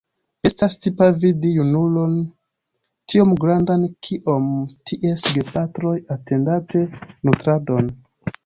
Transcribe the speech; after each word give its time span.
Estas 0.49 0.75
tipa 0.85 1.09
vidi 1.23 1.51
junulon 1.57 2.15
tiom 3.13 3.35
grandan 3.43 3.85
kiom 4.07 4.49
ties 4.93 5.29
gepatroj 5.37 5.95
atendante 6.17 6.83
nutradon. 7.31 7.95